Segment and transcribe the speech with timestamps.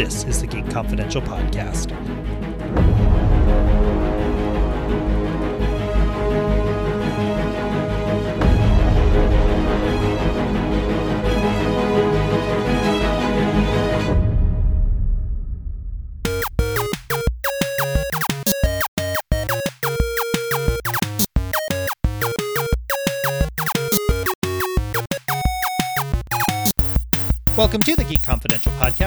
[0.00, 1.90] This is the Geek Confidential Podcast.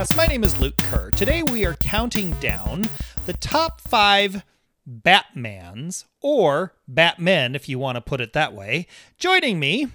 [0.03, 0.17] Podcast.
[0.17, 1.09] My name is Luke Kerr.
[1.12, 2.85] Today we are counting down
[3.25, 4.43] the top five
[4.88, 8.88] Batmans, or Batmen, if you want to put it that way.
[9.17, 9.88] Joining me,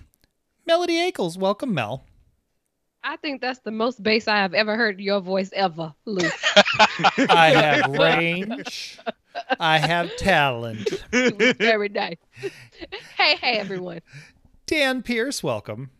[0.67, 1.37] Melody Akels.
[1.37, 2.05] Welcome, Mel.
[3.05, 6.33] I think that's the most bass I have ever heard your voice ever, Luke.
[7.29, 8.98] I have range.
[9.61, 10.89] I have talent.
[11.11, 12.17] Very nice.
[13.17, 14.01] Hey, hey, everyone.
[14.67, 15.91] Dan Pierce, welcome.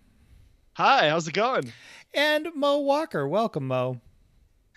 [0.79, 1.73] Hi, how's it going?
[2.15, 4.01] And Mo Walker, welcome, Mo.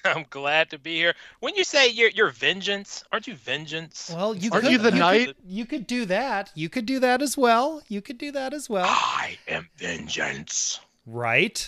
[0.03, 1.13] I'm glad to be here.
[1.41, 4.09] When you say you're, you're vengeance, aren't you vengeance?
[4.11, 5.35] Well, you Aren't could, you the could- knight?
[5.45, 6.51] you could do that.
[6.55, 7.83] You could do that as well.
[7.87, 8.87] You could do that as well.
[8.89, 10.79] I am vengeance.
[11.05, 11.67] Right.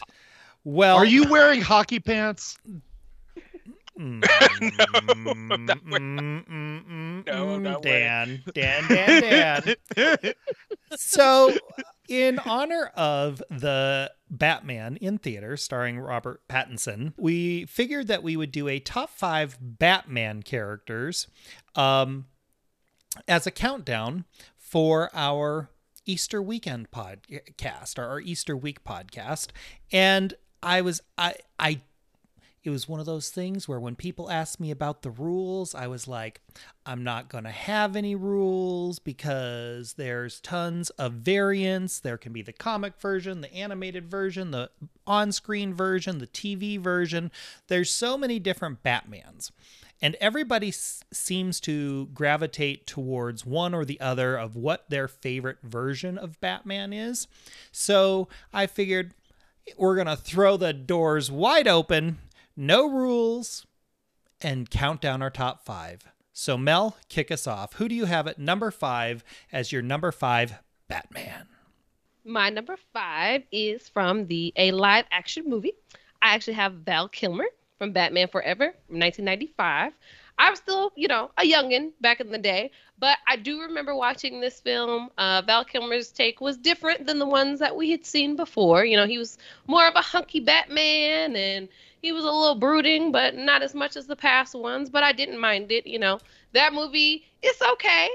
[0.63, 2.57] Well, Are you wearing hockey pants?
[3.99, 4.23] Mm,
[5.67, 10.33] not No, not Dan, Dan, Dan, Dan.
[10.95, 11.53] so,
[12.09, 18.51] in honor of the Batman in theater starring Robert Pattinson, we figured that we would
[18.51, 21.27] do a top five Batman characters
[21.75, 22.25] um,
[23.27, 24.25] as a countdown
[24.57, 25.69] for our
[26.05, 29.49] Easter weekend podcast or our Easter week podcast.
[29.91, 31.81] And I was, I, I
[32.63, 35.87] it was one of those things where when people asked me about the rules, I
[35.87, 36.41] was like,
[36.85, 41.99] I'm not going to have any rules because there's tons of variants.
[41.99, 44.69] There can be the comic version, the animated version, the
[45.05, 47.31] on screen version, the TV version.
[47.67, 49.51] There's so many different Batmans.
[50.01, 55.59] And everybody s- seems to gravitate towards one or the other of what their favorite
[55.63, 57.27] version of Batman is.
[57.71, 59.13] So I figured
[59.77, 62.19] we're going to throw the doors wide open,
[62.55, 63.65] no rules,
[64.41, 66.07] and count down our top five.
[66.31, 67.73] So, Mel, kick us off.
[67.73, 70.55] Who do you have at number five as your number five
[70.87, 71.47] Batman?
[72.25, 75.73] My number five is from the a live action movie.
[76.21, 77.45] I actually have Val Kilmer
[77.77, 79.93] from Batman Forever from 1995.
[80.39, 83.93] I was still, you know, a youngin back in the day, but I do remember
[83.93, 85.09] watching this film.
[85.17, 88.85] Uh, Val Kilmer's take was different than the ones that we had seen before.
[88.85, 89.37] You know, he was
[89.67, 91.67] more of a hunky Batman and
[92.03, 94.89] he was a little brooding, but not as much as the past ones.
[94.89, 95.87] But I didn't mind it.
[95.87, 96.19] You know,
[96.51, 98.09] that movie, it's okay.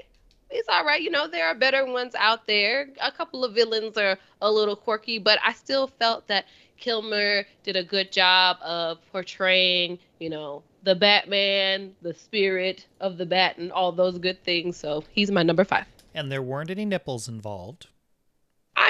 [0.51, 1.01] It's all right.
[1.03, 2.91] You know, there are better ones out there.
[3.03, 6.45] A couple of villains are a little quirky, but I still felt that
[6.77, 13.27] Kilmer did a good job of portraying, you know, the Batman, the spirit of the
[13.27, 14.77] bat, and all those good things.
[14.77, 15.87] So he's my number five.
[16.15, 17.89] And there weren't any nipples involved.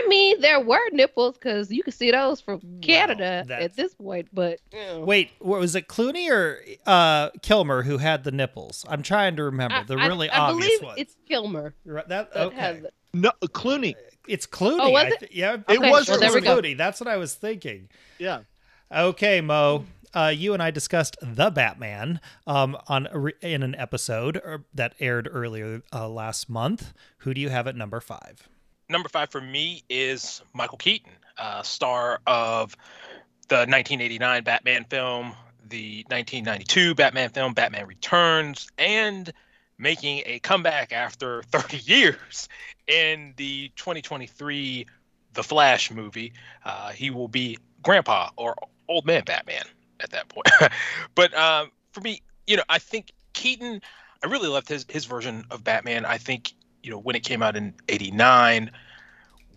[0.04, 3.94] I mean, there were nipples because you could see those from Canada that's- at this
[3.94, 8.84] point, but you Wait, what, was it Clooney or uh, Kilmer who had the nipples?
[8.88, 10.94] I'm trying to remember I, the I- really I, obvious believe ones.
[11.00, 12.56] it's Kilmer Right, that that okay.
[12.56, 12.94] has it.
[13.14, 13.94] No, Clooney.
[14.26, 14.78] It's Clooney.
[14.80, 15.18] Oh, was I it?
[15.20, 16.40] th- yeah, It was sure well, there.
[16.42, 16.76] Clooney.
[16.76, 17.88] That's what I was thinking.
[18.18, 18.40] Yeah.
[18.94, 19.84] Okay, Mo.
[20.14, 24.94] Uh, you and I discussed the Batman um, on re- in an episode uh, that
[25.00, 26.92] aired earlier uh, last month.
[27.18, 28.48] Who do you have at number five?
[28.90, 32.74] Number five for me is Michael Keaton, uh, star of
[33.48, 35.32] the 1989 Batman film,
[35.68, 39.30] the 1992 Batman film, Batman Returns, and
[39.78, 42.48] making a comeback after 30 years
[42.86, 44.86] in the 2023
[45.34, 46.32] The Flash movie.
[46.64, 48.56] Uh, he will be Grandpa or
[48.88, 49.64] Old Man Batman
[50.00, 50.48] at that point.
[51.14, 53.82] but um, for me, you know, I think Keaton,
[54.24, 56.06] I really loved his his version of Batman.
[56.06, 58.70] I think you know when it came out in '89,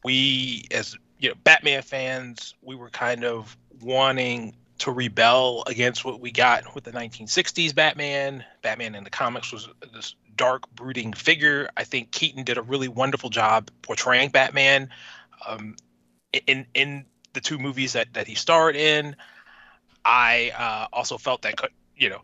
[0.03, 6.19] we as you know Batman fans, we were kind of wanting to rebel against what
[6.19, 8.43] we got with the 1960s Batman.
[8.63, 11.69] Batman in the comics was this dark, brooding figure.
[11.77, 14.89] I think Keaton did a really wonderful job portraying Batman.
[15.47, 15.75] Um,
[16.47, 19.15] in in the two movies that that he starred in,
[20.03, 21.55] I uh, also felt that
[21.95, 22.21] you know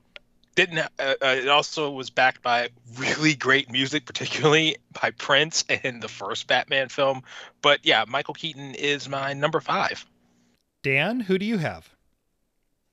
[0.57, 2.67] didn't uh, uh, it also was backed by
[2.97, 7.21] really great music particularly by prince in the first batman film
[7.61, 10.05] but yeah michael keaton is my number five
[10.87, 11.85] Dan, who do you have?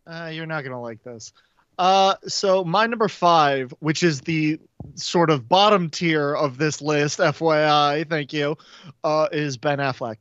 [0.04, 1.32] Uh, you're not gonna like this.
[1.78, 4.58] Uh, so my number five, which is the
[4.96, 8.56] sort of bottom tier of this list, FYI, thank you,
[9.04, 10.16] uh, is Ben Affleck.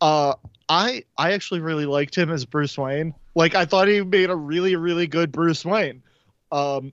[0.00, 0.34] Uh,
[0.68, 3.12] I I actually really liked him as Bruce Wayne.
[3.34, 6.00] Like I thought he made a really really good Bruce Wayne.
[6.54, 6.92] Um,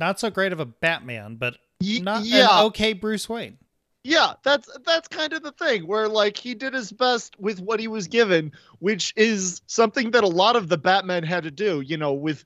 [0.00, 3.58] Not so great of a Batman, but not yeah, an okay Bruce Wayne.
[4.04, 4.34] yeah.
[4.42, 7.88] That's that's kind of the thing where like he did his best with what he
[7.88, 11.80] was given, which is something that a lot of the Batman had to do.
[11.80, 12.44] You know, with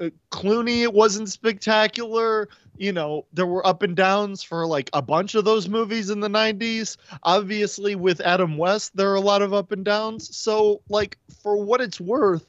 [0.00, 2.48] uh, Clooney, it wasn't spectacular.
[2.76, 6.20] You know, there were up and downs for like a bunch of those movies in
[6.20, 6.96] the 90s.
[7.22, 10.36] Obviously, with Adam West, there are a lot of up and downs.
[10.36, 12.44] So, like, for what it's worth,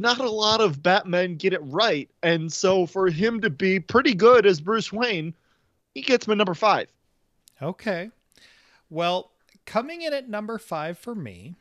[0.00, 2.08] not a lot of Batmen get it right.
[2.22, 5.34] And so, for him to be pretty good as Bruce Wayne,
[5.94, 6.88] he gets my number five.
[7.60, 8.10] Okay.
[8.90, 9.32] Well,
[9.66, 11.54] coming in at number five for me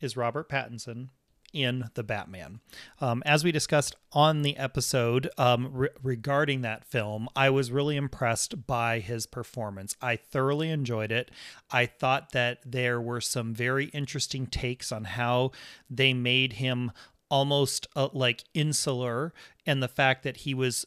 [0.00, 1.08] is Robert Pattinson
[1.52, 2.60] in The Batman.
[3.00, 7.96] Um, as we discussed on the episode um, re- regarding that film, I was really
[7.96, 9.96] impressed by his performance.
[10.00, 11.30] I thoroughly enjoyed it.
[11.70, 15.52] I thought that there were some very interesting takes on how
[15.90, 16.90] they made him
[17.32, 19.32] almost uh, like insular
[19.64, 20.86] and the fact that he was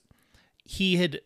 [0.64, 1.20] he had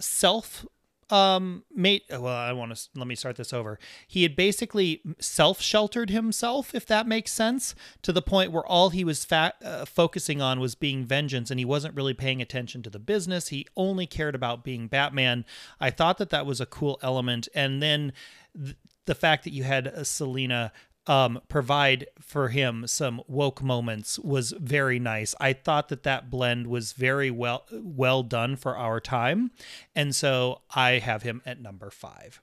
[0.00, 0.64] self
[1.10, 3.78] um made well i want to let me start this over.
[4.08, 9.04] He had basically self-sheltered himself if that makes sense to the point where all he
[9.04, 12.90] was fa- uh, focusing on was being vengeance and he wasn't really paying attention to
[12.90, 13.48] the business.
[13.48, 15.44] He only cared about being batman.
[15.78, 18.12] I thought that that was a cool element and then
[18.60, 20.72] th- the fact that you had uh, selina
[21.06, 25.34] um, provide for him some woke moments was very nice.
[25.40, 29.50] I thought that that blend was very well well done for our time,
[29.94, 32.40] and so I have him at number five.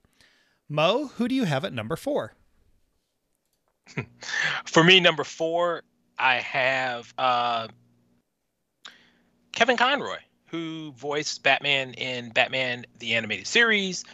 [0.70, 2.34] Mo, who do you have at number four?
[4.66, 5.84] For me, number four,
[6.18, 7.68] I have uh,
[9.52, 10.18] Kevin Conroy,
[10.48, 14.06] who voiced Batman in Batman the Animated Series,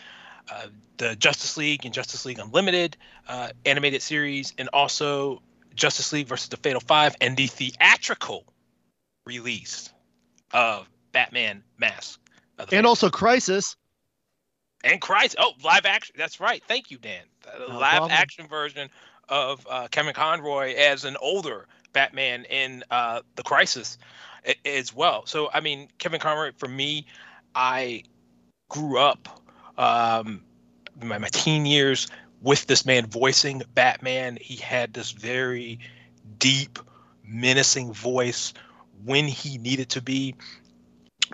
[0.51, 0.67] uh,
[0.97, 2.97] the Justice League and Justice League Unlimited
[3.27, 5.41] uh, animated series, and also
[5.75, 8.43] Justice League versus the Fatal Five, and the theatrical
[9.25, 9.91] release
[10.53, 12.19] of Batman Mask.
[12.71, 13.75] And also Crisis.
[14.83, 15.35] and Crisis.
[15.39, 16.15] Oh, live action.
[16.17, 16.63] That's right.
[16.67, 17.23] Thank you, Dan.
[17.41, 18.11] The No live problem.
[18.11, 18.89] action version
[19.29, 23.97] of uh, Kevin Conroy as an older Batman in uh, the Crisis
[24.65, 25.25] as well.
[25.25, 27.05] So, I mean, Kevin Conroy for me,
[27.55, 28.03] I
[28.69, 29.41] grew up
[29.79, 30.43] um,
[31.01, 32.07] my, my teen years
[32.41, 34.37] with this man voicing Batman.
[34.39, 35.79] He had this very
[36.37, 36.77] deep,
[37.25, 38.53] menacing voice
[39.03, 40.35] when he needed to be.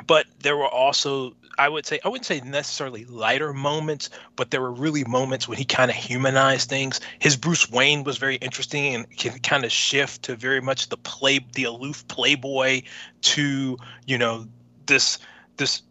[0.07, 4.61] But there were also, I would say, I wouldn't say necessarily lighter moments, but there
[4.61, 6.99] were really moments when he kind of humanized things.
[7.19, 10.97] His Bruce Wayne was very interesting and can kind of shift to very much the
[10.97, 12.81] play, the aloof playboy,
[13.21, 14.47] to you know
[14.85, 15.17] this
[15.55, 15.81] this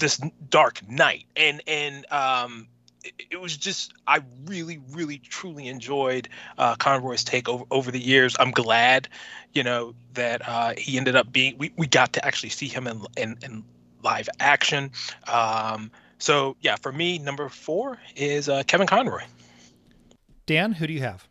[0.00, 2.66] this dark knight, and and um,
[3.04, 8.00] it, it was just I really really truly enjoyed uh, Conroy's take over over the
[8.00, 8.36] years.
[8.40, 9.08] I'm glad,
[9.52, 11.56] you know, that uh, he ended up being.
[11.58, 13.64] We, we got to actually see him in in, in
[14.02, 14.90] live action.
[15.28, 19.22] Um, so yeah, for me, number four is uh, Kevin Conroy.
[20.46, 21.29] Dan, who do you have?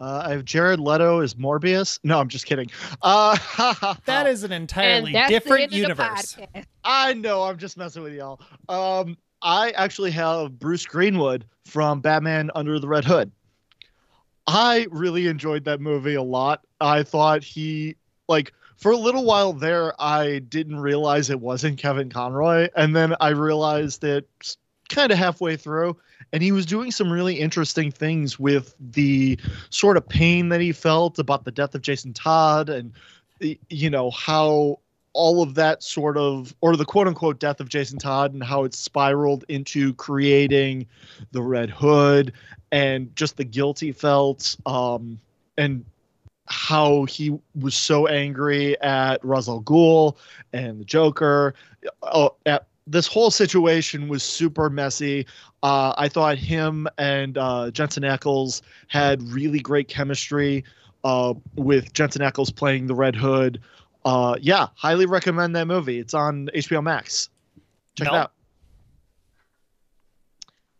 [0.00, 1.98] Uh, I have Jared Leto as Morbius.
[2.04, 2.70] No, I'm just kidding.
[3.02, 3.36] Uh,
[4.04, 6.38] That is an entirely different end of the universe.
[6.84, 7.42] I know.
[7.42, 8.40] I'm just messing with y'all.
[8.68, 13.30] Um, I actually have Bruce Greenwood from Batman Under the Red Hood.
[14.46, 16.62] I really enjoyed that movie a lot.
[16.80, 17.96] I thought he
[18.28, 23.14] like for a little while there I didn't realize it wasn't Kevin Conroy and then
[23.20, 24.28] I realized it
[24.88, 25.96] kind of halfway through
[26.32, 29.38] and he was doing some really interesting things with the
[29.70, 32.92] sort of pain that he felt about the death of Jason Todd and
[33.68, 34.78] you know how
[35.12, 38.64] all of that sort of or the quote unquote death of Jason Todd and how
[38.64, 40.86] it spiraled into creating
[41.32, 42.32] the Red Hood
[42.72, 45.20] and just the guilt he felt um
[45.56, 45.84] and
[46.48, 50.16] how he was so angry at Ra's al Ghul
[50.52, 51.54] and the Joker.
[52.02, 55.26] Oh, at, this whole situation was super messy.
[55.62, 60.64] Uh, I thought him and uh, Jensen Ackles had really great chemistry
[61.04, 63.60] uh, with Jensen Ackles playing the Red Hood.
[64.04, 65.98] Uh, yeah, highly recommend that movie.
[65.98, 67.28] It's on HBO Max.
[67.96, 68.14] Check Mel?
[68.14, 68.32] it out.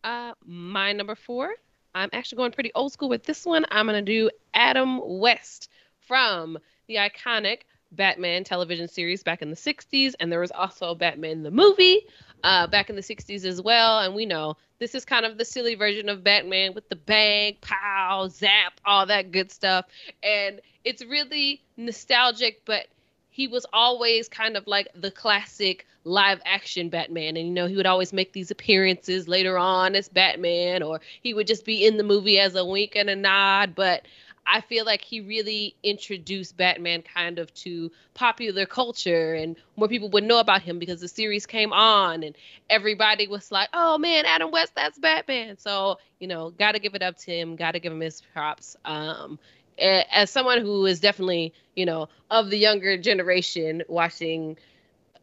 [0.05, 1.55] Uh, my number four.
[1.95, 3.67] I'm actually going pretty old school with this one.
[3.71, 5.69] I'm gonna do Adam West
[6.01, 7.63] from the iconic
[7.93, 12.03] Batman television series back in the 60s, and there was also Batman the movie
[12.45, 14.01] uh, back in the 60s as well.
[14.01, 17.57] And we know this is kind of the silly version of Batman with the bang,
[17.61, 19.87] pow, zap, all that good stuff.
[20.23, 22.87] And it's really nostalgic, but
[23.31, 27.37] he was always kind of like the classic live action Batman.
[27.37, 31.35] And, you know, he would always make these appearances later on as Batman, or he
[31.35, 33.75] would just be in the movie as a wink and a nod.
[33.75, 34.07] But
[34.49, 40.09] I feel like he really introduced Batman kind of to popular culture and more people
[40.11, 42.35] would know about him because the series came on and
[42.71, 45.59] everybody was like, oh man, Adam West, that's Batman.
[45.59, 48.23] So, you know, got to give it up to him, got to give him his
[48.33, 48.77] props.
[48.85, 49.39] Um,
[49.79, 54.57] as someone who is definitely, you know, of the younger generation watching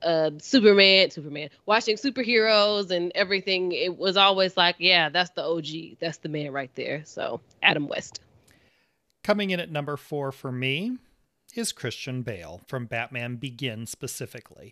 [0.03, 5.98] uh Superman, Superman, watching superheroes and everything, it was always like, yeah, that's the OG.
[6.00, 7.03] That's the man right there.
[7.05, 8.22] So, Adam West.
[9.25, 11.00] Coming in at number 4 for me
[11.55, 14.72] is Christian Bale from Batman Begins specifically.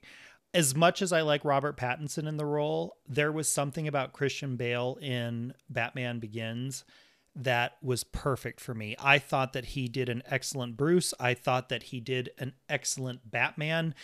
[0.53, 4.55] As much as I like Robert Pattinson in the role, there was something about Christian
[4.55, 6.83] Bale in Batman Begins
[7.35, 8.95] that was perfect for me.
[8.99, 11.15] I thought that he did an excellent Bruce.
[11.19, 13.95] I thought that he did an excellent Batman.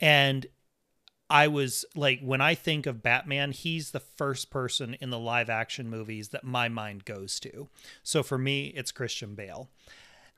[0.00, 0.46] And
[1.30, 5.50] I was like, when I think of Batman, he's the first person in the live
[5.50, 7.68] action movies that my mind goes to.
[8.02, 9.68] So for me, it's Christian Bale.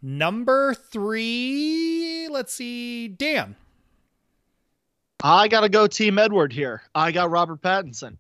[0.03, 3.55] Number three, let's see, Dan.
[5.23, 6.83] I got to go Team Edward here.
[6.95, 8.17] I got Robert Pattinson.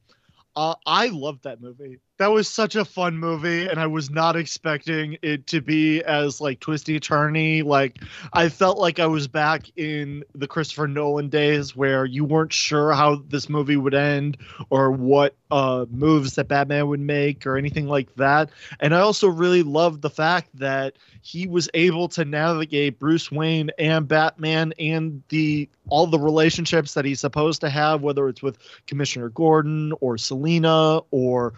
[0.54, 4.36] Uh, I loved that movie that was such a fun movie and i was not
[4.36, 7.64] expecting it to be as like twisty turny.
[7.64, 7.96] Like
[8.34, 12.92] i felt like i was back in the christopher nolan days where you weren't sure
[12.92, 14.36] how this movie would end
[14.68, 18.50] or what uh, moves that batman would make or anything like that.
[18.80, 23.70] And i also really loved the fact that he was able to navigate bruce wayne
[23.78, 28.58] and batman and the all the relationships that he's supposed to have whether it's with
[28.86, 31.54] commissioner gordon or selina or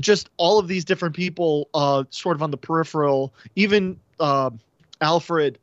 [0.00, 3.34] just all of these different people uh, sort of on the peripheral.
[3.56, 4.50] Even uh,
[5.00, 5.58] alfred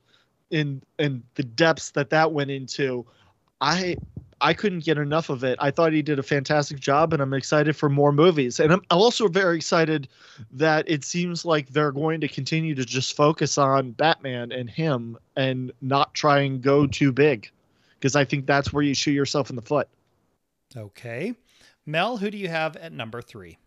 [0.52, 3.06] in in the depths that that went into
[3.62, 3.96] i
[4.42, 5.58] i couldn't get enough of it.
[5.62, 8.60] I thought he did a fantastic job and i'm excited for more movies.
[8.60, 10.08] And i'm, I'm also very excited
[10.52, 15.18] that it seems like they're going to continue to just focus on batman and him
[15.36, 17.50] and not try and go too big
[17.96, 19.88] because i think that's where you shoot yourself in the foot.
[20.76, 21.34] Okay.
[21.86, 23.58] Mel who do you have at number three?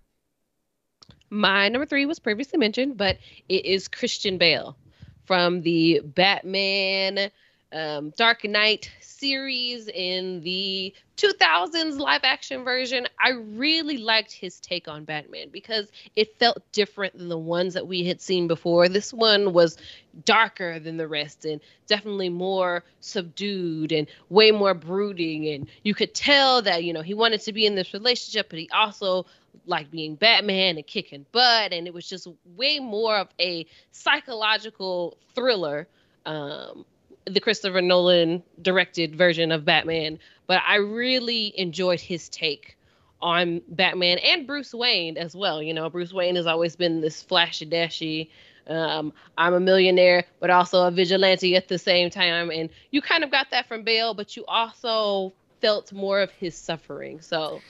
[1.31, 4.77] My number three was previously mentioned, but it is Christian Bale
[5.25, 7.31] from the Batman
[7.73, 13.07] um, Dark Knight series in the 2000s live action version.
[13.21, 15.87] I really liked his take on Batman because
[16.17, 18.89] it felt different than the ones that we had seen before.
[18.89, 19.77] This one was
[20.25, 25.49] darker than the rest and definitely more subdued and way more brooding.
[25.49, 28.59] And you could tell that, you know, he wanted to be in this relationship, but
[28.59, 29.27] he also
[29.67, 32.27] like being Batman and kicking butt, and it was just
[32.57, 35.87] way more of a psychological thriller.
[36.27, 36.85] Um,
[37.27, 42.77] the Christopher Nolan directed version of Batman, but I really enjoyed his take
[43.21, 45.63] on Batman and Bruce Wayne as well.
[45.63, 48.31] You know, Bruce Wayne has always been this flashy dashy.
[48.67, 52.51] Um, I'm a millionaire, but also a vigilante at the same time.
[52.51, 56.57] And you kind of got that from Bale, but you also felt more of his
[56.57, 57.21] suffering.
[57.21, 57.61] So,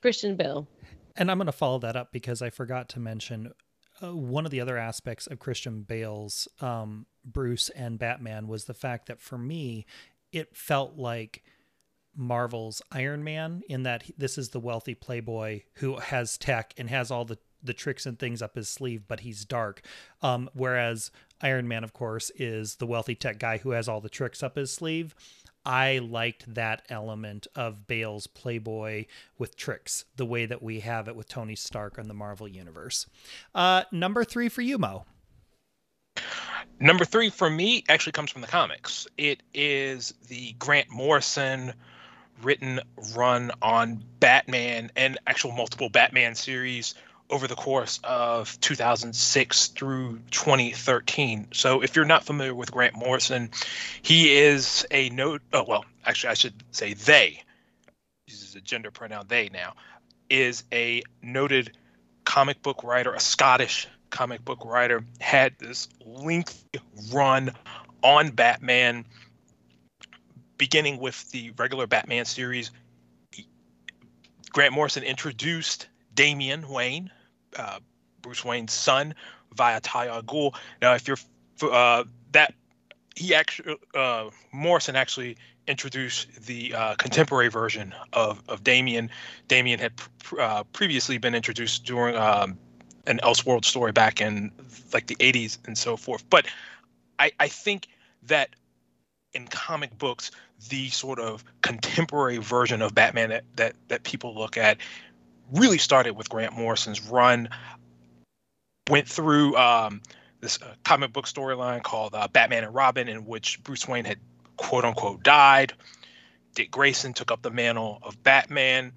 [0.00, 0.66] Christian Bale.
[1.16, 3.52] And I'm going to follow that up because I forgot to mention
[4.02, 8.74] uh, one of the other aspects of Christian Bale's um, Bruce and Batman was the
[8.74, 9.86] fact that for me,
[10.32, 11.42] it felt like
[12.14, 17.10] Marvel's Iron Man in that this is the wealthy playboy who has tech and has
[17.10, 19.82] all the the tricks and things up his sleeve, but he's dark.
[20.20, 24.08] Um, whereas Iron Man, of course, is the wealthy tech guy who has all the
[24.08, 25.14] tricks up his sleeve.
[25.64, 29.06] I liked that element of Bale's Playboy
[29.38, 33.06] with tricks, the way that we have it with Tony Stark in the Marvel Universe.
[33.54, 35.04] Uh, number three for you, Mo.
[36.80, 39.06] Number three for me actually comes from the comics.
[39.16, 41.72] It is the Grant Morrison
[42.42, 42.80] written
[43.14, 46.94] run on Batman and actual multiple Batman series
[47.32, 51.48] over the course of 2006 through 2013.
[51.52, 53.50] So if you're not familiar with Grant Morrison,
[54.02, 55.40] he is a note.
[55.52, 57.42] Oh well, actually, I should say they.
[58.28, 59.72] Uses a gender pronoun they now.
[60.28, 61.76] Is a noted
[62.24, 65.02] comic book writer, a Scottish comic book writer.
[65.18, 67.52] Had this lengthy run
[68.02, 69.06] on Batman,
[70.58, 72.70] beginning with the regular Batman series.
[74.50, 77.10] Grant Morrison introduced Damian Wayne,
[77.56, 77.78] uh,
[78.20, 79.14] Bruce Wayne's son
[79.54, 80.54] via Talia Ghul.
[80.80, 81.18] Now, if you're
[81.62, 82.54] uh, that,
[83.14, 85.36] he actually uh, Morrison actually
[85.68, 89.10] introduced the uh, contemporary version of of Damian.
[89.48, 92.58] Damian had pr- uh, previously been introduced during um,
[93.06, 94.50] an Elseworld story back in
[94.92, 96.28] like the 80s and so forth.
[96.30, 96.46] But
[97.18, 97.88] I, I think
[98.24, 98.50] that
[99.32, 100.30] in comic books
[100.68, 104.78] the sort of contemporary version of Batman that that, that people look at
[105.52, 107.48] really started with Grant Morrison's run.
[108.90, 110.02] Went through um,
[110.40, 114.18] this uh, comic book storyline called uh, Batman and Robin, in which Bruce Wayne had
[114.56, 115.72] quote unquote died.
[116.54, 118.92] Dick Grayson took up the mantle of Batman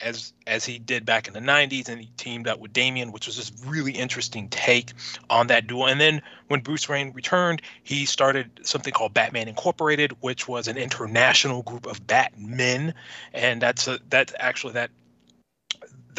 [0.00, 3.26] as as he did back in the 90s and he teamed up with Damian which
[3.26, 4.92] was this really interesting take
[5.28, 10.16] on that duel and then when Bruce Wayne returned he started something called Batman Incorporated
[10.20, 12.94] which was an international group of Batmen
[13.34, 14.90] and that's a, that's actually that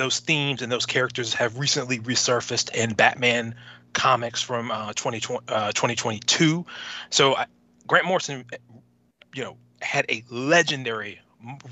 [0.02, 3.56] those themes and those characters have recently resurfaced in Batman
[3.94, 6.66] comics from uh, 2020, uh, 2022
[7.10, 7.46] so uh,
[7.88, 8.46] Grant Morrison
[9.34, 11.20] you know had a legendary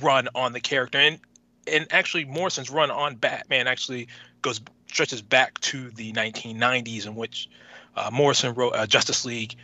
[0.01, 1.19] run on the character and
[1.67, 4.07] and actually Morrison's run on Batman actually
[4.41, 7.49] goes stretches back to the 1990s in which
[7.95, 9.55] uh, Morrison wrote a Justice League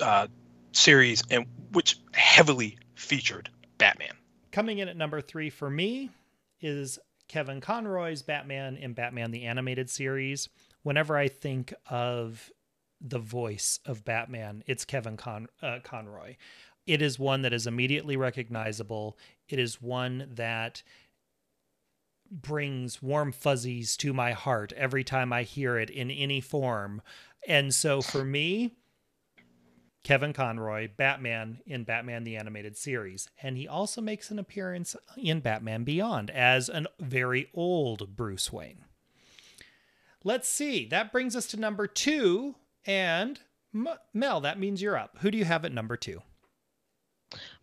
[0.00, 0.26] uh,
[0.72, 4.12] series and which heavily featured Batman.
[4.52, 6.10] Coming in at number three for me
[6.60, 10.48] is Kevin Conroy's Batman in Batman the Animated Series.
[10.82, 12.50] Whenever I think of
[13.00, 16.36] the voice of Batman, it's Kevin Con- uh, Conroy.
[16.86, 19.18] It is one that is immediately recognizable.
[19.48, 20.82] It is one that
[22.30, 27.02] brings warm fuzzies to my heart every time I hear it in any form.
[27.46, 28.74] And so for me,
[30.04, 33.28] Kevin Conroy, Batman in Batman the Animated Series.
[33.42, 38.84] And he also makes an appearance in Batman Beyond as a very old Bruce Wayne.
[40.24, 40.86] Let's see.
[40.86, 42.54] That brings us to number two.
[42.86, 43.38] And
[43.72, 45.18] Mel, that means you're up.
[45.20, 46.22] Who do you have at number two?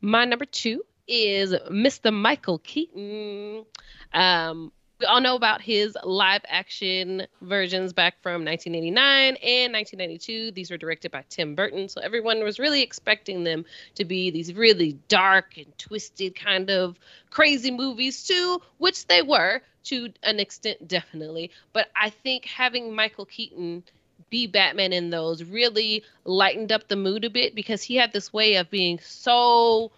[0.02, 2.14] My number two is Mr.
[2.14, 3.66] Michael Keaton.
[4.14, 10.52] Um, we all know about his live action versions back from 1989 and 1992.
[10.52, 11.90] These were directed by Tim Burton.
[11.90, 16.98] So everyone was really expecting them to be these really dark and twisted kind of
[17.30, 21.52] crazy movies too, which they were to an extent, definitely.
[21.74, 23.84] But I think having Michael Keaton
[24.30, 28.32] be Batman in those really lightened up the mood a bit because he had this
[28.32, 29.92] way of being so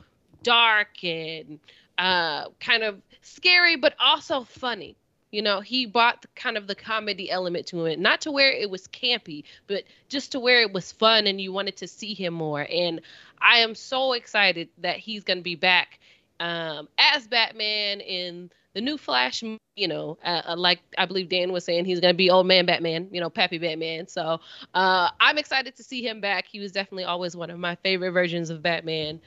[0.44, 1.60] dark and
[1.98, 4.96] uh, kind of scary, but also funny.
[5.32, 8.52] You know, he brought the, kind of the comedy element to it, not to where
[8.52, 12.14] it was campy, but just to where it was fun and you wanted to see
[12.14, 12.66] him more.
[12.72, 13.02] And
[13.42, 16.00] I am so excited that he's going to be back
[16.40, 19.44] um, as Batman in the new Flash.
[19.76, 22.48] You know, uh, uh like I believe Dan was saying, he's going to be old
[22.48, 24.08] man Batman, you know, Pappy Batman.
[24.08, 24.40] So
[24.74, 26.46] uh, I'm excited to see him back.
[26.48, 29.20] He was definitely always one of my favorite versions of Batman.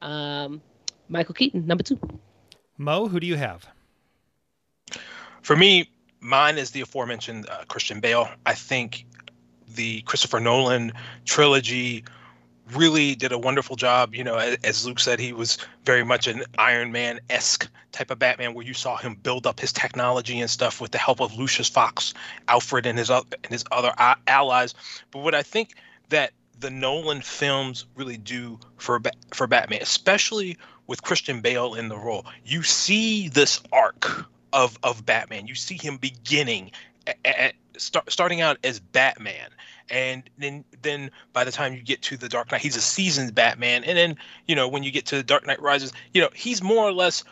[0.00, 0.62] Um,
[1.08, 1.98] Michael Keaton, number two.
[2.76, 3.66] Mo, who do you have?
[5.42, 5.90] For me,
[6.20, 8.28] mine is the aforementioned uh, Christian Bale.
[8.46, 9.06] I think
[9.74, 10.92] the Christopher Nolan
[11.24, 12.04] trilogy
[12.74, 14.14] really did a wonderful job.
[14.14, 18.18] You know, as Luke said, he was very much an Iron Man esque type of
[18.18, 21.36] Batman, where you saw him build up his technology and stuff with the help of
[21.36, 22.14] Lucius Fox,
[22.48, 23.92] Alfred, and his and his other
[24.26, 24.74] allies.
[25.10, 25.74] But what I think
[26.10, 29.00] that the Nolan films really do for
[29.32, 32.26] for Batman, especially with Christian Bale in the role.
[32.44, 35.46] You see this arc of of Batman.
[35.46, 36.70] You see him beginning
[37.06, 39.50] at, at start, starting out as Batman,
[39.90, 43.34] and then then by the time you get to the Dark Knight, he's a seasoned
[43.34, 44.16] Batman, and then
[44.46, 46.92] you know when you get to the Dark Knight Rises, you know he's more or
[46.92, 47.24] less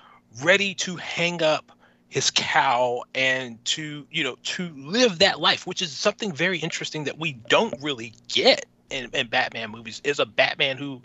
[0.43, 1.73] ready to hang up
[2.09, 7.05] his cow and to you know to live that life which is something very interesting
[7.05, 11.01] that we don't really get in, in batman movies is a batman who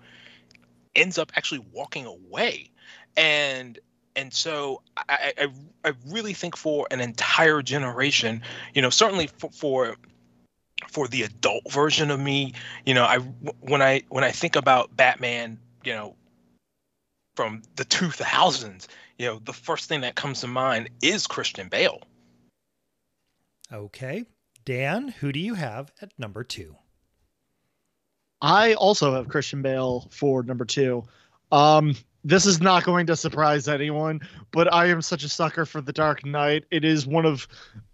[0.96, 2.70] ends up actually walking away
[3.18, 3.80] and
[4.16, 5.48] and so I, I,
[5.86, 8.42] I really think for an entire generation,
[8.74, 9.96] you know, certainly for, for
[10.90, 12.54] for the adult version of me,
[12.86, 13.20] you know, I
[13.62, 16.16] when I when I think about Batman, you know,
[17.36, 22.02] from the 2000s, you know, the first thing that comes to mind is Christian Bale.
[23.72, 24.26] Okay.
[24.66, 26.76] Dan, who do you have at number 2?
[28.42, 31.04] I also have Christian Bale for number two.
[31.52, 35.82] Um, this is not going to surprise anyone, but I am such a sucker for
[35.82, 36.66] The Dark Knight.
[36.72, 37.48] It is one of,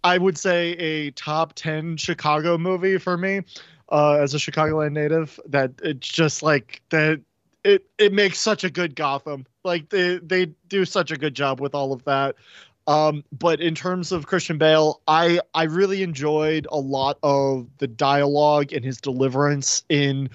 [0.04, 3.42] I would say, a top 10 Chicago movie for me
[3.90, 5.40] uh, as a Chicagoland native.
[5.46, 7.20] That it's just like that.
[7.64, 9.46] It, it makes such a good Gotham.
[9.64, 12.36] Like they, they do such a good job with all of that.
[12.88, 17.86] Um, but in terms of Christian Bale, I I really enjoyed a lot of the
[17.86, 20.30] dialogue and his deliverance in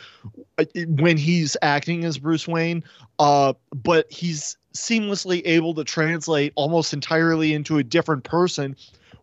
[0.60, 2.84] uh, when he's acting as Bruce Wayne.
[3.18, 8.76] Uh, but he's seamlessly able to translate almost entirely into a different person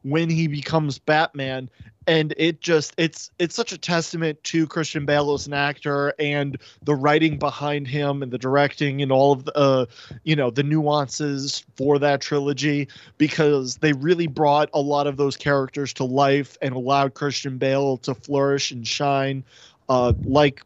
[0.02, 1.70] when he becomes Batman
[2.11, 6.61] and it just it's it's such a testament to Christian Bale as an actor and
[6.83, 9.87] the writing behind him and the directing and all of the uh,
[10.25, 15.37] you know the nuances for that trilogy because they really brought a lot of those
[15.37, 19.44] characters to life and allowed Christian Bale to flourish and shine
[19.88, 20.62] uh, like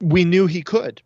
[0.00, 1.02] we knew he could.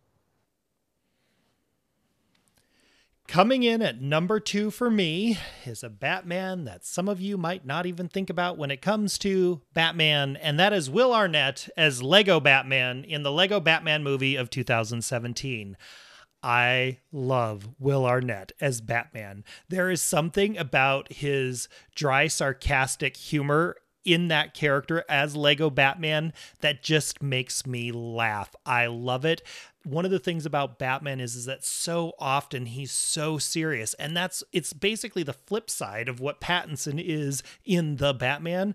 [3.31, 7.65] Coming in at number two for me is a Batman that some of you might
[7.65, 12.03] not even think about when it comes to Batman, and that is Will Arnett as
[12.03, 15.77] Lego Batman in the Lego Batman movie of 2017.
[16.43, 19.45] I love Will Arnett as Batman.
[19.69, 26.83] There is something about his dry, sarcastic humor in that character as Lego Batman that
[26.83, 28.57] just makes me laugh.
[28.67, 29.43] I love it
[29.85, 34.17] one of the things about Batman is is that so often he's so serious and
[34.17, 38.75] that's it's basically the flip side of what Pattinson is in the Batman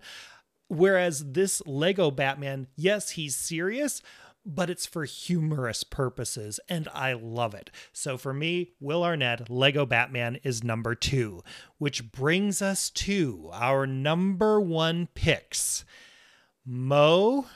[0.68, 4.02] whereas this Lego Batman yes he's serious
[4.46, 7.68] but it's for humorous purposes and I love it.
[7.92, 11.42] So for me, Will Arnett Lego Batman is number 2,
[11.78, 15.84] which brings us to our number 1 picks.
[16.64, 17.46] Mo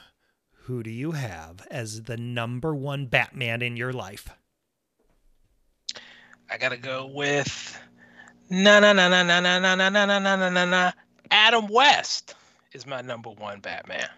[0.65, 4.29] who do you have as the number one Batman in your life?
[6.49, 7.79] I gotta go with
[8.49, 10.91] na na na na na na na na na na na na na.
[11.31, 12.35] Adam West
[12.73, 14.09] is my number one Batman.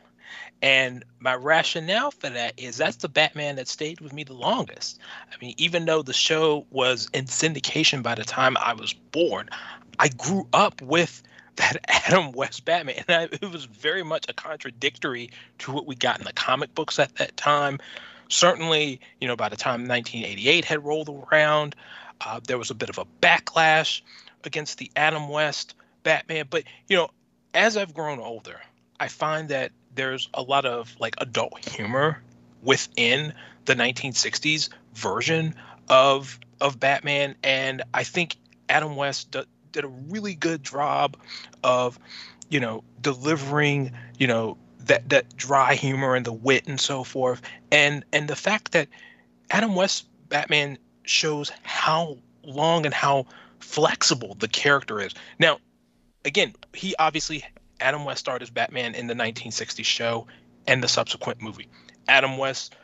[0.61, 4.99] And my rationale for that is that's the Batman that stayed with me the longest.
[5.31, 9.49] I mean, even though the show was in syndication by the time I was born,
[9.99, 11.21] I grew up with
[11.57, 12.95] that Adam West Batman.
[13.07, 16.73] And I, it was very much a contradictory to what we got in the comic
[16.75, 17.79] books at that time.
[18.29, 21.75] Certainly, you know, by the time 1988 had rolled around,
[22.21, 24.01] uh, there was a bit of a backlash
[24.43, 26.45] against the Adam West Batman.
[26.49, 27.09] But, you know,
[27.53, 28.59] as I've grown older,
[28.99, 32.21] I find that there's a lot of like adult humor
[32.63, 33.33] within
[33.65, 35.55] the 1960s version
[35.89, 38.37] of of Batman, and I think
[38.69, 39.35] Adam West
[39.73, 41.17] did a really good job
[41.63, 41.99] of,
[42.49, 47.41] you know, delivering, you know, that that dry humor and the wit and so forth.
[47.71, 48.87] And and the fact that
[49.49, 53.25] Adam West Batman shows how long and how
[53.59, 55.13] flexible the character is.
[55.39, 55.59] Now,
[56.25, 57.43] again, he obviously
[57.79, 60.27] Adam West starred as Batman in the 1960s show
[60.67, 61.67] and the subsequent movie.
[62.07, 62.75] Adam West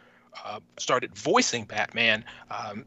[0.46, 2.86] uh, started voicing Batman um,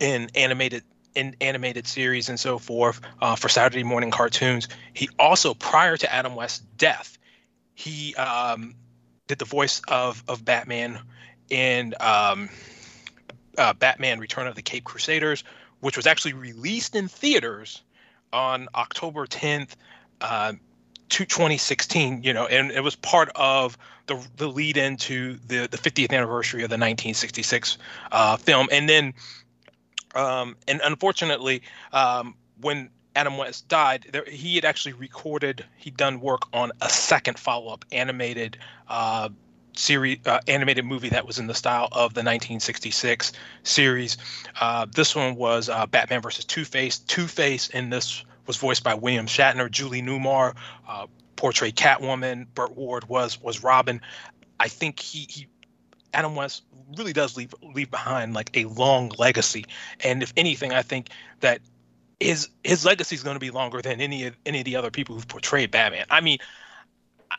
[0.00, 4.68] in animated in animated series and so forth uh, for Saturday morning cartoons.
[4.94, 7.18] He also, prior to Adam West's death,
[7.74, 8.74] he um,
[9.26, 10.98] did the voice of of Batman
[11.50, 12.48] in um,
[13.58, 15.44] uh, Batman: Return of the Caped Crusaders,
[15.80, 17.82] which was actually released in theaters
[18.32, 19.74] on October 10th.
[20.20, 20.54] Uh,
[21.08, 26.10] 2016, you know, and it was part of the the lead into the the 50th
[26.10, 27.78] anniversary of the 1966
[28.10, 29.12] uh, film, and then
[30.14, 36.20] um, and unfortunately, um, when Adam West died, there, he had actually recorded, he'd done
[36.20, 38.56] work on a second follow up animated
[38.88, 39.28] uh,
[39.74, 44.16] series, uh, animated movie that was in the style of the 1966 series.
[44.60, 46.98] Uh, this one was uh, Batman versus Two Face.
[46.98, 49.70] Two Face in this was voiced by William Shatner.
[49.70, 50.54] Julie Newmar
[50.88, 52.46] uh, portrayed Catwoman.
[52.54, 54.00] Burt Ward was was Robin.
[54.58, 55.48] I think he he
[56.12, 56.64] Adam West
[56.96, 59.64] really does leave leave behind like a long legacy.
[60.00, 61.60] And if anything, I think that
[62.20, 64.90] his his legacy is going to be longer than any of any of the other
[64.90, 66.06] people who've portrayed Batman.
[66.10, 66.38] I mean,
[67.30, 67.36] I,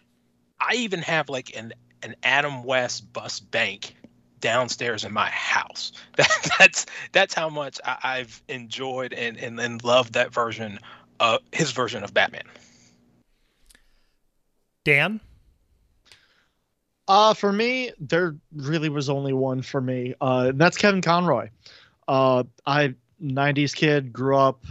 [0.59, 3.95] I even have like an an Adam West bust bank
[4.39, 5.93] downstairs in my house.
[6.17, 10.79] That, that's that's how much I, have enjoyed and, and and loved that version
[11.19, 12.43] of his version of Batman.
[14.83, 15.21] Dan.
[17.13, 20.15] Uh, for me, there really was only one for me.
[20.19, 21.47] Uh, that's Kevin Conroy.
[22.07, 24.63] Uh, I 90s kid, grew up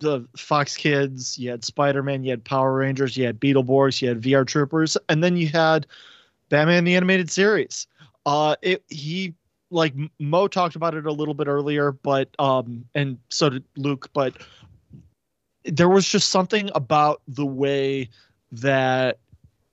[0.00, 1.38] the Fox Kids.
[1.38, 4.98] You had Spider Man, you had Power Rangers, you had Beetleborgs, you had VR Troopers,
[5.08, 5.86] and then you had
[6.50, 7.86] Batman the Animated Series.
[8.26, 9.32] Uh, it he
[9.70, 14.10] like Mo talked about it a little bit earlier, but um, and so did Luke,
[14.12, 14.34] but
[15.64, 18.10] there was just something about the way
[18.50, 19.20] that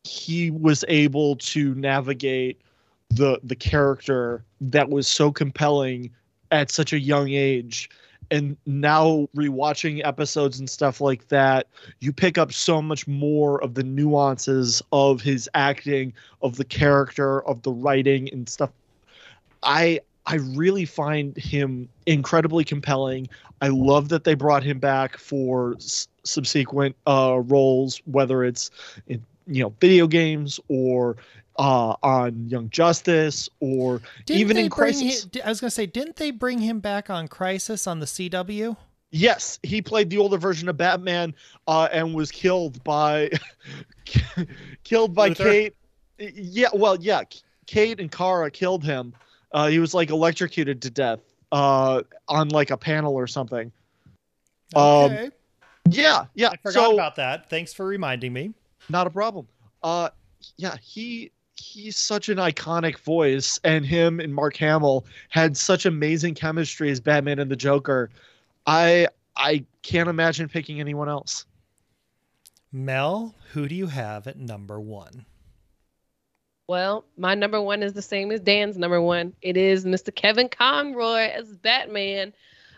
[0.04, 2.62] he was able to navigate
[3.10, 6.12] the the character that was so compelling
[6.52, 7.90] at such a young age.
[8.32, 11.66] And now rewatching episodes and stuff like that
[12.00, 17.42] you pick up so much more of the nuances of his acting of the character
[17.48, 18.70] of the writing and stuff.
[19.64, 23.28] I i really find him incredibly compelling.
[23.62, 25.76] I love that they brought him back for
[26.24, 28.70] subsequent uh, roles, whether it's
[29.08, 31.18] in you know video games or
[31.58, 35.28] uh, on Young Justice or Didn't even in Crisis.
[35.34, 38.06] hi- I was going to say, didn't they bring him back on Crisis on the
[38.06, 38.78] CW?
[39.12, 41.34] Yes, he played the older version of Batman
[41.68, 43.30] uh, and was killed by
[44.84, 45.36] killed by Luthor?
[45.36, 45.76] Kate.
[46.20, 47.24] Yeah, well, yeah,
[47.66, 49.14] Kate and Kara killed him.
[49.52, 51.20] Uh, he was like electrocuted to death
[51.52, 53.72] uh, on like a panel or something.
[54.76, 55.30] Um, Okay.
[55.90, 56.50] Yeah, yeah.
[56.50, 57.50] I forgot so, about that.
[57.50, 58.54] Thanks for reminding me.
[58.88, 59.48] Not a problem.
[59.84, 60.10] Uh,
[60.58, 66.36] yeah, he he's such an iconic voice, and him and Mark Hamill had such amazing
[66.36, 68.10] chemistry as Batman and the Joker.
[68.66, 71.46] I I can't imagine picking anyone else.
[72.72, 75.26] Mel, who do you have at number one?
[76.68, 79.34] Well, my number one is the same as Dan's number one.
[79.42, 80.14] It is Mr.
[80.14, 82.32] Kevin Conroy as Batman.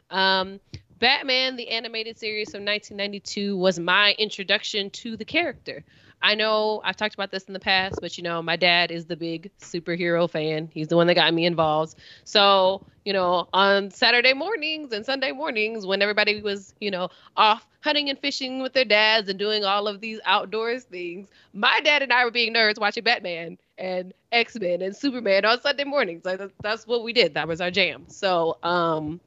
[0.09, 0.61] Um,
[1.01, 5.83] Batman, the animated series from 1992, was my introduction to the character.
[6.21, 9.07] I know I've talked about this in the past, but you know, my dad is
[9.07, 10.69] the big superhero fan.
[10.71, 11.95] He's the one that got me involved.
[12.23, 17.67] So, you know, on Saturday mornings and Sunday mornings, when everybody was, you know, off
[17.81, 22.03] hunting and fishing with their dads and doing all of these outdoors things, my dad
[22.03, 26.25] and I were being nerds watching Batman and X Men and Superman on Sunday mornings.
[26.25, 27.33] Like that's, that's what we did.
[27.33, 28.05] That was our jam.
[28.07, 29.19] So, um,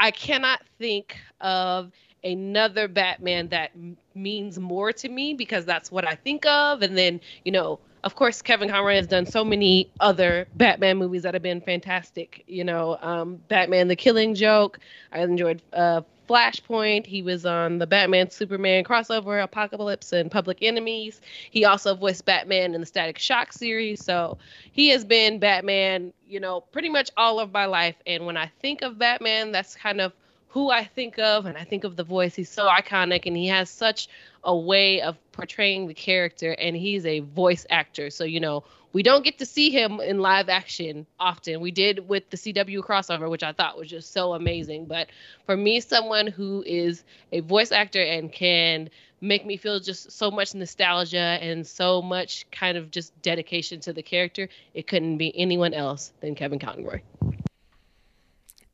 [0.00, 1.92] I cannot think of
[2.24, 6.82] another Batman that m- means more to me because that's what I think of.
[6.82, 11.22] And then, you know, of course, Kevin Conroy has done so many other Batman movies
[11.24, 12.44] that have been fantastic.
[12.48, 14.80] You know, um, Batman: The Killing Joke.
[15.12, 17.06] I enjoyed uh, Flashpoint.
[17.06, 21.20] He was on the Batman Superman crossover, Apocalypse, and Public Enemies.
[21.50, 24.04] He also voiced Batman in the Static Shock series.
[24.04, 24.38] So
[24.70, 27.96] he has been Batman, you know, pretty much all of my life.
[28.06, 30.12] And when I think of Batman, that's kind of
[30.50, 32.34] who I think of, and I think of the voice.
[32.34, 34.08] He's so iconic, and he has such
[34.42, 38.10] a way of portraying the character, and he's a voice actor.
[38.10, 41.60] So you know, we don't get to see him in live action often.
[41.60, 44.86] We did with the CW crossover, which I thought was just so amazing.
[44.86, 45.08] But
[45.46, 50.30] for me, someone who is a voice actor and can make me feel just so
[50.30, 55.38] much nostalgia and so much kind of just dedication to the character, it couldn't be
[55.38, 57.00] anyone else than Kevin Conroy.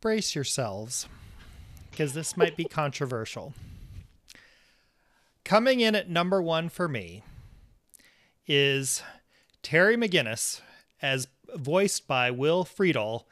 [0.01, 1.09] Brace yourselves,
[1.97, 3.55] because this might be controversial.
[5.45, 7.23] Coming in at number one for me
[8.47, 9.03] is
[9.63, 10.61] Terry McGinnis,
[11.01, 13.23] as voiced by Will Friedle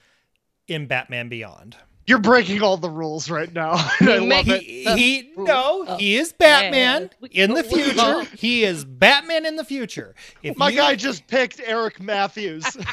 [0.66, 1.77] in Batman Beyond.
[2.07, 3.72] You're breaking all the rules right now.
[4.00, 4.62] I love it.
[4.62, 6.37] He, That's- he no, Oh, he is oh.
[6.38, 7.44] Batman yeah.
[7.44, 8.24] in the We- we- future.
[8.37, 10.14] He is Batman in the future.
[10.42, 12.64] If My you- guy just picked Eric Matthews.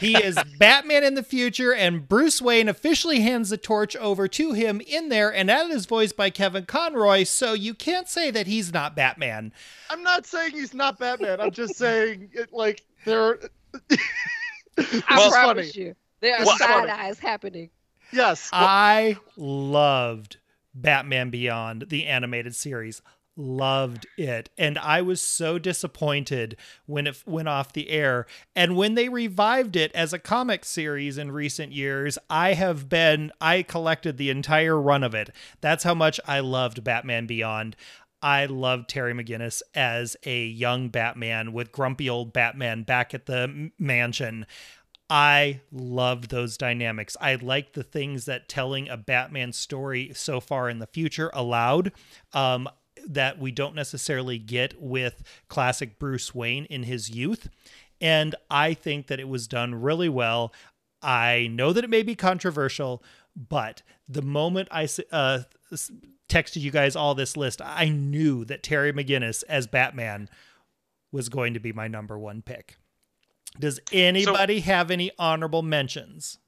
[0.00, 4.52] he is Batman in the future, and Bruce Wayne officially hands the torch over to
[4.52, 7.24] him in there, and that is voiced by Kevin Conroy.
[7.24, 9.52] So you can't say that he's not Batman.
[9.90, 11.40] I'm not saying he's not Batman.
[11.40, 13.38] I'm just saying it like there.
[13.90, 17.70] I Well- promise you, there are Well, side eyes happening.
[18.12, 18.48] Yes.
[18.52, 20.38] I loved
[20.74, 23.02] Batman Beyond, the animated series.
[23.40, 24.50] Loved it.
[24.58, 28.26] And I was so disappointed when it went off the air.
[28.56, 33.30] And when they revived it as a comic series in recent years, I have been,
[33.40, 35.30] I collected the entire run of it.
[35.60, 37.76] That's how much I loved Batman Beyond.
[38.20, 43.70] I loved Terry McGinnis as a young Batman with grumpy old Batman back at the
[43.78, 44.46] mansion.
[45.10, 47.16] I loved those dynamics.
[47.20, 51.92] I liked the things that telling a Batman story so far in the future allowed.
[52.34, 52.68] Um,
[53.08, 57.48] that we don't necessarily get with classic Bruce Wayne in his youth.
[58.00, 60.52] And I think that it was done really well.
[61.02, 63.02] I know that it may be controversial,
[63.34, 65.40] but the moment I uh,
[66.28, 70.28] texted you guys all this list, I knew that Terry McGinnis as Batman
[71.10, 72.76] was going to be my number one pick.
[73.58, 76.38] Does anybody have any honorable mentions?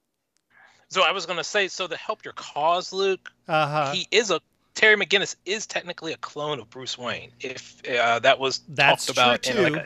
[0.88, 3.92] So I was gonna say, so to help your cause, Luke, Uh huh.
[3.92, 4.40] he is a
[4.74, 7.30] Terry McGinnis is technically a clone of Bruce Wayne.
[7.40, 9.82] If uh, that was That's talked about true, in like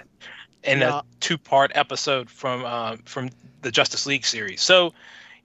[0.65, 0.99] a in Yeah.
[0.99, 3.31] a two part episode from um, from
[3.63, 4.61] the Justice League series.
[4.63, 4.93] So,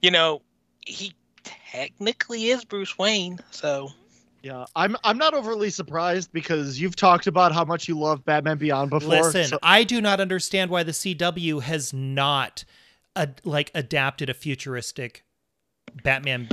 [0.02, 0.42] you know,
[0.86, 3.38] he technically is Bruce Wayne.
[3.50, 3.90] So
[4.42, 4.96] Yeah, I'm.
[5.04, 9.08] I'm not overly surprised because you've talked about how much you love Batman Beyond before.
[9.08, 12.64] Listen, so- I do not understand why the CW has not
[13.16, 15.24] ad- like adapted a futuristic
[16.04, 16.48] Batman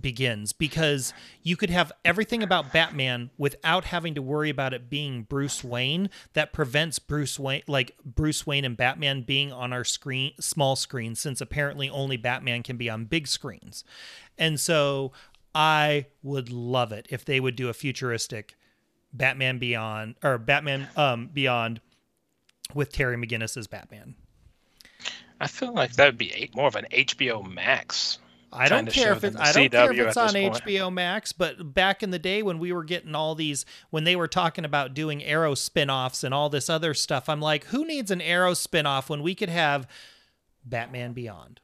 [0.00, 5.22] begins because you could have everything about Batman without having to worry about it being
[5.22, 10.32] Bruce Wayne that prevents Bruce Wayne like Bruce Wayne and Batman being on our screen
[10.40, 13.84] small screen since apparently only Batman can be on big screens.
[14.38, 15.12] And so
[15.54, 18.56] I would love it if they would do a futuristic
[19.12, 21.80] Batman Beyond or Batman um Beyond
[22.74, 24.14] with Terry McGinnis as Batman.
[25.40, 28.18] I feel like that would be more of an HBO Max.
[28.52, 30.30] I don't care if it's I don't care if it's on.
[30.30, 34.14] HBO Max, but back in the day when we were getting all these when they
[34.14, 38.10] were talking about doing Arrow spin-offs and all this other stuff, I'm like, who needs
[38.10, 39.88] an Arrow spin-off when we could have
[40.64, 41.60] Batman Beyond?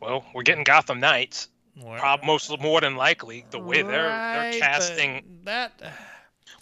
[0.00, 1.48] Well, we're getting Gotham Knights.
[1.82, 5.40] Or- Prob most more than likely the way they're they're casting.
[5.44, 5.72] that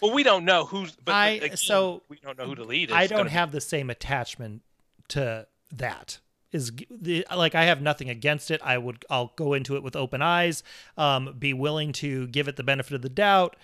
[0.01, 0.95] Well, we don't know who's.
[1.03, 2.95] But, I- again, so, we don't know who the lead is.
[2.95, 4.61] I don't have the same attachment
[5.09, 6.19] to that.
[6.51, 8.59] Is the like I have nothing against it.
[8.63, 10.63] I would I'll go into it with open eyes,
[10.97, 13.55] um, be willing to give it the benefit of the doubt.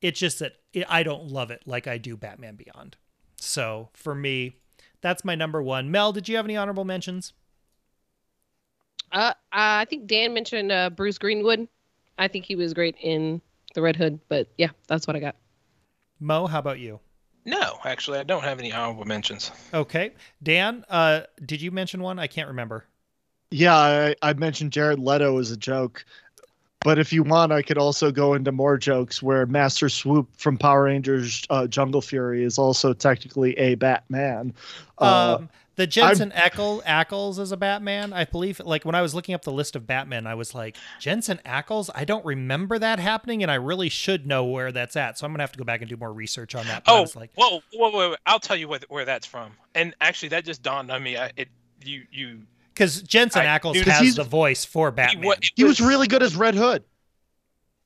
[0.00, 2.96] It's just that it, I don't love it like I do Batman Beyond.
[3.36, 4.56] So for me,
[5.00, 5.90] that's my number one.
[5.90, 7.32] Mel, did you have any honorable mentions?
[9.12, 11.68] Uh, I think Dan mentioned uh, Bruce Greenwood.
[12.18, 13.40] I think he was great in
[13.74, 15.36] The Red Hood, but yeah, that's what I got.
[16.18, 16.98] Mo, how about you?
[17.44, 19.50] No, actually, I don't have any honorable mentions.
[19.72, 22.18] Okay, Dan, uh, did you mention one?
[22.18, 22.84] I can't remember.
[23.50, 26.04] Yeah, I, I mentioned Jared Leto as a joke,
[26.80, 30.56] but if you want, I could also go into more jokes where Master Swoop from
[30.56, 34.54] Power Rangers uh, Jungle Fury is also technically a Batman.
[34.98, 38.60] Uh, um, the Jensen Ackles, Ackles as a Batman, I believe.
[38.60, 41.90] Like when I was looking up the list of Batman, I was like, Jensen Ackles.
[41.94, 45.18] I don't remember that happening, and I really should know where that's at.
[45.18, 46.84] So I'm gonna have to go back and do more research on that.
[46.84, 49.26] But I Oh, was like, whoa, whoa, whoa, whoa, I'll tell you where, where that's
[49.26, 49.52] from.
[49.74, 51.16] And actually, that just dawned on me.
[51.16, 51.48] I, it
[51.84, 52.40] you you
[52.72, 55.24] because Jensen I- Ackles dude, has the voice for Batman.
[55.26, 56.82] what- it he was really good as Red Hood.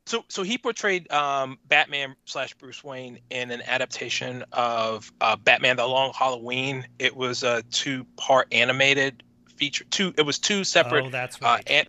[0.08, 5.76] So, so he portrayed um, Batman slash Bruce Wayne in an adaptation of uh, Batman:
[5.76, 6.86] The Long Halloween.
[6.98, 9.22] It was a two-part animated
[9.56, 9.84] feature.
[9.90, 11.62] Two, it was two separate, oh, that's uh, right.
[11.66, 11.88] and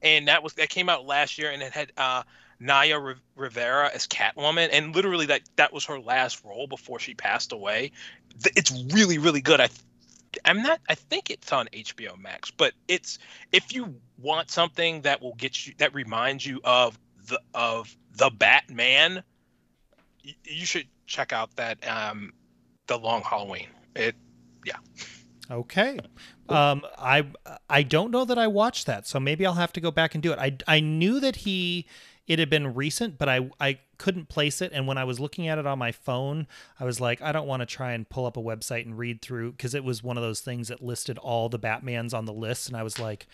[0.00, 2.22] and that was that came out last year, and it had uh,
[2.58, 7.12] Naya Ri- Rivera as Catwoman, and literally that that was her last role before she
[7.12, 7.92] passed away.
[8.56, 9.60] It's really, really good.
[9.60, 9.68] I,
[10.46, 10.80] I'm not.
[10.88, 13.18] I think it's on HBO Max, but it's
[13.52, 18.30] if you want something that will get you that reminds you of the of the
[18.30, 19.22] Batman,
[20.24, 22.32] y- you should check out that um,
[22.86, 23.68] the Long Halloween.
[23.94, 24.16] It
[24.64, 24.76] yeah.
[25.50, 25.98] Okay.
[26.48, 27.26] Um, I
[27.68, 30.22] I don't know that I watched that, so maybe I'll have to go back and
[30.22, 30.38] do it.
[30.38, 31.86] I I knew that he
[32.26, 34.70] it had been recent, but I I couldn't place it.
[34.72, 36.46] And when I was looking at it on my phone,
[36.78, 39.22] I was like, I don't want to try and pull up a website and read
[39.22, 42.32] through because it was one of those things that listed all the Batmans on the
[42.32, 43.26] list, and I was like.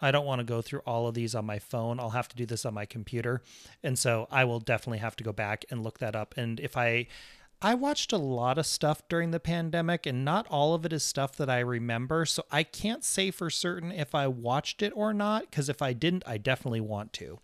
[0.00, 1.98] I don't want to go through all of these on my phone.
[1.98, 3.42] I'll have to do this on my computer.
[3.82, 6.34] And so I will definitely have to go back and look that up.
[6.36, 7.08] And if I
[7.60, 11.02] I watched a lot of stuff during the pandemic, and not all of it is
[11.02, 12.24] stuff that I remember.
[12.24, 15.92] So I can't say for certain if I watched it or not, because if I
[15.92, 17.40] didn't, I definitely want to.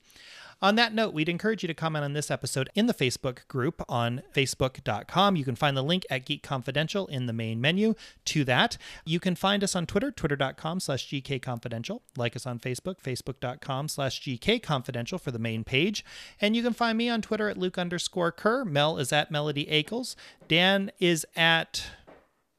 [0.64, 3.83] On that note, we'd encourage you to comment on this episode in the Facebook group
[3.87, 5.37] on facebook.com.
[5.37, 7.92] You can find the link at Geek Confidential in the main menu
[8.24, 8.79] to that.
[9.05, 12.00] You can find us on Twitter, twitter.com slash gkconfidential.
[12.16, 16.03] Like us on Facebook, facebook.com slash gkconfidential for the main page.
[16.40, 18.64] And you can find me on Twitter at Luke underscore Kerr.
[18.64, 20.16] Mel is at Melody Akels.
[20.48, 21.85] Dan is at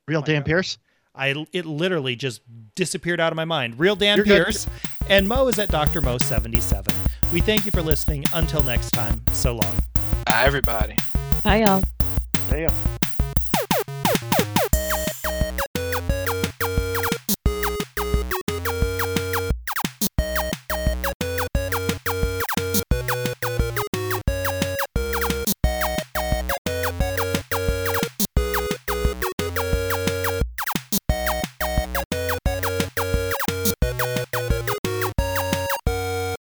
[0.08, 0.78] Real oh Dan Pierce.
[1.16, 2.42] I it literally just
[2.76, 3.80] disappeared out of my mind.
[3.80, 4.44] Real Dan You're good.
[4.44, 4.68] Pierce
[5.10, 6.02] and Mo is at Dr.
[6.02, 7.05] Mo 77.
[7.34, 8.24] We thank you for listening.
[8.34, 9.78] Until next time, so long.
[10.26, 10.96] Bye, everybody.
[11.44, 11.84] Bye, y'all.
[12.50, 12.72] Damn.